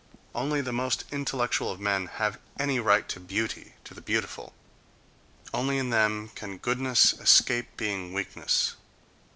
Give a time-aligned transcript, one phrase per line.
[0.33, 4.51] Only the most intellectual of men have any right to beauty, to the beautiful;
[5.53, 8.73] only in them can goodness escape being weakness.